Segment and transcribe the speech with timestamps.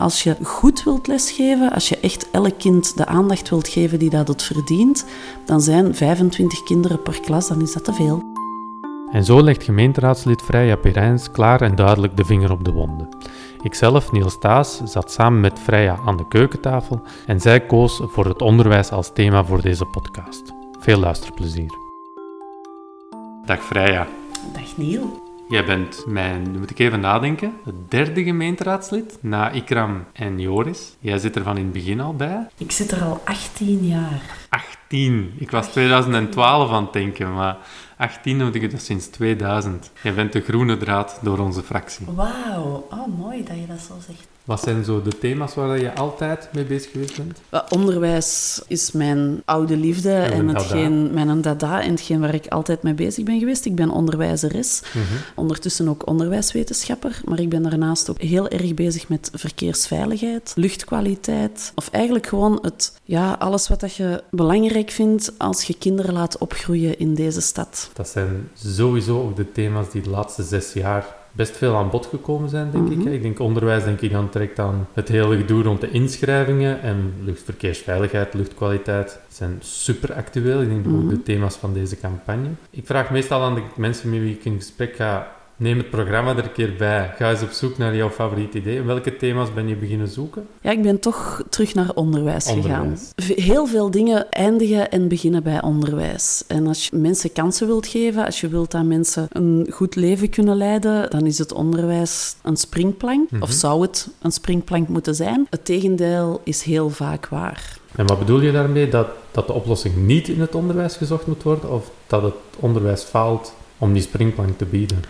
[0.00, 4.10] Als je goed wilt lesgeven, als je echt elk kind de aandacht wilt geven die
[4.10, 5.06] dat het verdient,
[5.44, 8.22] dan zijn 25 kinderen per klas, dan is dat te veel.
[9.12, 13.08] En zo legt gemeenteraadslid Freya Perijns klaar en duidelijk de vinger op de wonden.
[13.62, 18.42] Ikzelf, Niels Taas, zat samen met Freya aan de keukentafel en zij koos voor het
[18.42, 20.42] onderwijs als thema voor deze podcast.
[20.78, 21.72] Veel luisterplezier.
[23.44, 24.06] Dag Freya.
[24.52, 25.29] Dag Niel.
[25.50, 30.96] Jij bent mijn, nu moet ik even nadenken, het derde gemeenteraadslid na Ikram en Joris.
[31.00, 32.46] Jij zit er van in het begin al bij.
[32.56, 34.22] Ik zit er al 18 jaar.
[34.48, 35.32] 18.
[35.38, 37.56] Ik was 2012 aan het denken, maar
[37.96, 39.90] 18 moet ik het sinds 2000.
[40.02, 42.06] Jij bent de groene draad door onze fractie.
[42.14, 44.28] Wauw, oh mooi dat je dat zo zegt.
[44.44, 47.40] Wat zijn zo de thema's waar je altijd mee bezig geweest bent?
[47.72, 52.46] Onderwijs is mijn oude liefde En en een hetgeen, mijn dada en hetgeen waar ik
[52.46, 53.64] altijd mee bezig ben geweest.
[53.64, 55.02] Ik ben onderwijzeres, Mhm.
[55.34, 61.88] ondertussen ook onderwijswetenschapper, maar ik ben daarnaast ook heel erg bezig met verkeersveiligheid, luchtkwaliteit, of
[61.90, 66.98] eigenlijk gewoon het, ja, alles wat dat je belangrijk vindt als je kinderen laat opgroeien
[66.98, 67.90] in deze stad.
[67.92, 72.06] Dat zijn sowieso ook de thema's die de laatste zes jaar best veel aan bod
[72.06, 73.04] gekomen zijn, denk ik.
[73.04, 73.10] hè.
[73.10, 77.14] Ik denk onderwijs, denk ik dan direct aan het hele gedoe rond de inschrijvingen en
[77.20, 80.62] luchtverkeersveiligheid, luchtkwaliteit zijn super actueel.
[80.62, 82.48] Ik denk ook de thema's van deze campagne.
[82.70, 86.36] Ik vraag meestal aan de mensen met wie ik in gesprek ga, neem het programma
[86.36, 87.12] er een keer bij.
[87.16, 88.82] Ga eens op zoek naar jouw favoriet idee.
[88.82, 90.46] Welke thema's ben je beginnen zoeken?
[90.60, 93.12] Ja, ik ben toch terug naar onderwijs, Onderwijs.
[93.16, 93.44] gegaan.
[93.44, 96.44] Heel veel dingen eindigen en beginnen bij onderwijs.
[96.46, 100.30] En als je mensen kansen wilt geven, als je wilt dat mensen een goed leven
[100.30, 103.30] kunnen leiden, dan is het onderwijs een springplank.
[103.30, 103.42] Mhm.
[103.42, 105.46] Of zou het een springplank moeten zijn?
[105.50, 107.78] Het tegendeel is heel vaak waar.
[107.96, 108.88] En wat bedoel je daarmee?
[108.88, 111.70] Dat, dat de oplossing niet in het onderwijs gezocht moet worden?
[111.72, 115.02] Of dat het onderwijs faalt om die springplank te bieden?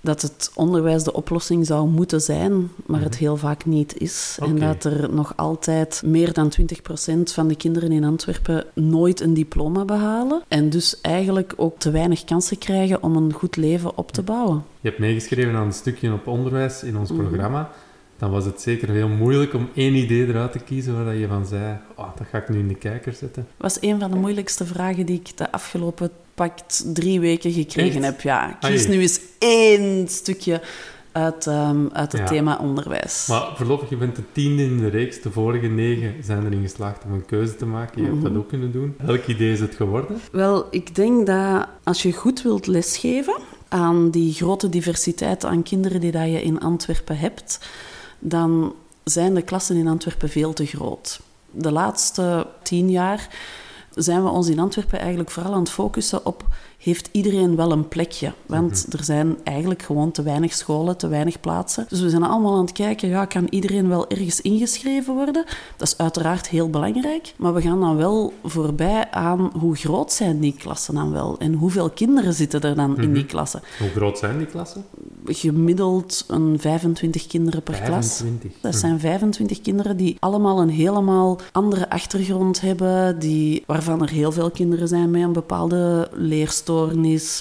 [0.00, 4.38] Dat het onderwijs de oplossing zou moeten zijn, maar het heel vaak niet is.
[4.40, 9.34] En dat er nog altijd meer dan 20% van de kinderen in Antwerpen nooit een
[9.34, 10.42] diploma behalen.
[10.48, 14.64] En dus eigenlijk ook te weinig kansen krijgen om een goed leven op te bouwen.
[14.80, 17.26] Je hebt meegeschreven aan een stukje op onderwijs in ons Mhm.
[17.26, 17.70] programma.
[18.18, 21.28] Dan was het zeker heel moeilijk om één idee eruit te kiezen waar dat je
[21.28, 23.46] van zei, oh, dat ga ik nu in de kijker zetten.
[23.56, 28.04] was een van de moeilijkste vragen die ik de afgelopen pakt drie weken gekregen Echt?
[28.12, 28.20] heb.
[28.20, 28.94] Ja, kies Ai.
[28.94, 30.60] nu eens één stukje
[31.12, 32.26] uit, ehm, uit het Ja.
[32.26, 33.26] thema onderwijs.
[33.28, 35.22] Maar voorlopig, je bent de tiende in de reeks.
[35.22, 38.00] De vorige negen zijn erin geslaagd om een keuze te maken.
[38.02, 38.28] Je hebt Mhm.
[38.32, 38.94] dat ook kunnen doen.
[39.02, 40.20] Welk idee is het geworden?
[40.32, 43.34] Wel, ik denk dat als je goed wilt lesgeven
[43.68, 47.58] aan die grote diversiteit aan kinderen die dat je in Antwerpen hebt,
[48.18, 51.20] dan zijn de klassen in Antwerpen veel te groot.
[51.50, 53.28] De laatste tien jaar
[53.98, 56.44] zijn we ons in Antwerpen eigenlijk vooral aan het focussen op
[56.78, 58.32] heeft iedereen wel een plekje?
[58.46, 61.86] Want er zijn eigenlijk gewoon te weinig scholen, te weinig plaatsen.
[61.88, 65.44] Dus we zijn allemaal aan het kijken, ja, kan iedereen wel ergens ingeschreven worden?
[65.76, 67.34] Dat is uiteraard heel belangrijk.
[67.36, 71.38] Maar we gaan dan wel voorbij aan hoe groot zijn die klassen dan wel?
[71.38, 73.62] En hoeveel kinderen zitten er dan in die klassen?
[73.78, 74.84] Hoe groot zijn die klassen?
[75.24, 78.16] Gemiddeld een 25 kinderen per klas.
[78.16, 78.60] 25.
[78.60, 84.32] Dat zijn 25 kinderen die allemaal een helemaal andere achtergrond hebben, die, waarvan er heel
[84.32, 86.10] veel kinderen zijn met een bepaalde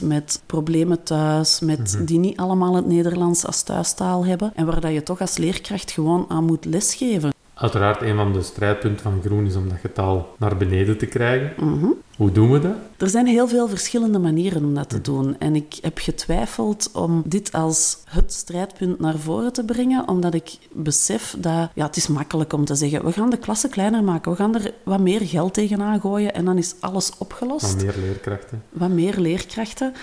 [0.02, 4.94] met problemen thuis, met, die niet allemaal het Nederlands als thuistaal hebben en waar dat
[4.94, 7.34] je toch als leerkracht gewoon aan moet lesgeven.
[7.58, 11.54] Uiteraard, een van de strijdpunten van Groen is om dat getal naar beneden te krijgen.
[11.58, 11.88] Mhm.
[12.18, 12.76] Hoe doen we dat?
[12.98, 15.36] Er zijn heel veel verschillende manieren om dat te doen.
[15.40, 20.58] En ik heb getwijfeld om dit als het strijdpunt naar voren te brengen, omdat ik
[20.72, 24.32] besef dat ja, het is makkelijk om te zeggen, we gaan de klassen kleiner maken,
[24.32, 27.70] we gaan er wat meer geld tegenaan gooien en dan is alles opgelost.
[27.70, 28.64] Van meer leerkrachten.
[28.70, 29.94] Wat meer leerkrachten.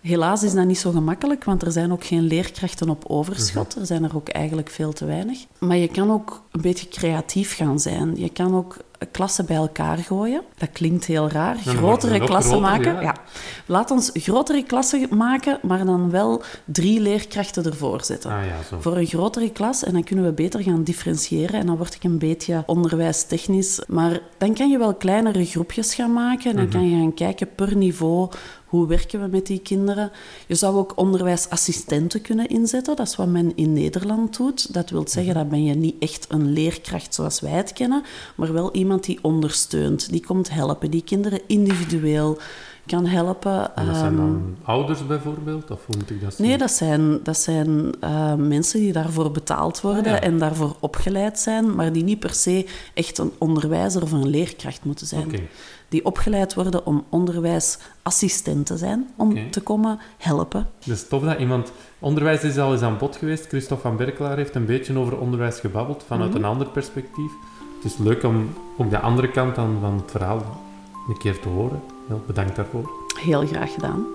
[0.00, 3.74] Helaas is dat niet zo gemakkelijk, want er zijn ook geen leerkrachten op overschot.
[3.74, 5.38] Er zijn er ook eigenlijk veel te weinig.
[5.58, 8.16] Maar je kan ook een beetje creatief gaan zijn.
[8.16, 8.76] Je kan ook
[9.10, 10.42] klassen bij elkaar gooien.
[10.58, 11.56] Dat klinkt heel raar.
[11.56, 12.94] grotere klassen groter, maken.
[12.94, 13.00] ja.
[13.00, 13.16] Ja.
[13.66, 18.30] Laat ons grotere klassen maken, maar dan wel drie leerkrachten ervoor zetten.
[18.30, 18.80] Ah ja, zo.
[18.80, 22.04] Voor een grotere klas en dan kunnen we beter gaan differentiëren en dan word ik
[22.04, 23.80] een beetje onderwijstechnisch.
[23.88, 27.54] Maar dan kan je wel kleinere groepjes gaan maken en dan kan je gaan kijken
[27.54, 28.28] per niveau
[28.70, 30.10] hoe werken we met die kinderen.
[30.46, 34.74] Je zou ook onderwijsassistenten kunnen inzetten, dat is wat men in Nederland doet.
[34.74, 38.02] Dat wil zeggen, dat ben je niet echt een leerkracht zoals wij het kennen,
[38.34, 42.38] maar wel iemand die ondersteunt, die komt helpen, die kinderen individueel
[42.86, 43.76] kan helpen.
[43.76, 45.70] En dat zijn dan ouders bijvoorbeeld?
[45.70, 46.46] Of hoe moet ik dat zien?
[46.46, 50.20] Nee, dat zijn, dat zijn uh, mensen die daarvoor betaald worden Ah, ja.
[50.20, 54.84] en daarvoor opgeleid zijn, maar die niet per se echt een onderwijzer of een leerkracht
[54.84, 55.24] moeten zijn.
[55.26, 55.40] Oké.
[55.88, 60.66] Die opgeleid worden om onderwijsassistent te zijn, om te komen helpen.
[60.84, 61.72] Dus tof dat iemand...
[61.98, 63.46] Onderwijs is al eens aan bod geweest.
[63.46, 66.38] Christophe van Berkelaar heeft een beetje over onderwijs gebabbeld, vanuit Mhm.
[66.38, 67.30] een ander perspectief.
[67.82, 70.42] Het is leuk om ook de andere kant dan van het verhaal
[71.08, 71.82] een keer te horen.
[72.06, 72.90] Heel bedankt daarvoor.
[73.20, 74.06] Heel graag gedaan.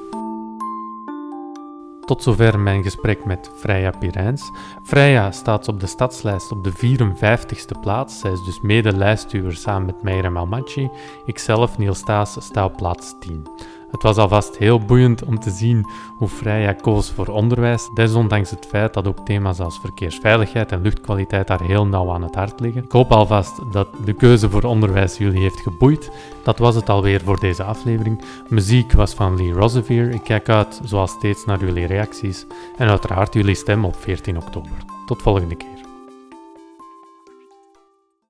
[2.02, 4.52] Tot zover mijn gesprek met Freya Pirijns.
[4.84, 8.20] Freya staat op de stadslijst op de 54ste plaats.
[8.20, 10.90] Zij is dus mede-lijstduwer samen met Meira Malmachi.
[11.26, 13.48] Ikzelf, Niels Staes, sta op plaats 10.
[13.96, 15.86] Het was alvast heel boeiend om te zien
[16.18, 21.48] hoe Freya koos voor onderwijs, desondanks het feit dat ook thema's als verkeersveiligheid en luchtkwaliteit
[21.48, 22.84] daar heel nauw aan het hart liggen.
[22.84, 26.12] Ik hoop alvast dat de keuze voor onderwijs jullie heeft geboeid.
[26.44, 28.22] Dat was het alweer voor deze aflevering.
[28.50, 30.10] Muziek was van Lee Rosevier.
[30.10, 32.46] Ik kijk uit, zoals steeds, naar jullie reacties
[32.78, 34.78] en uiteraard jullie stem op 14 oktober.
[35.06, 35.85] Tot volgende keer.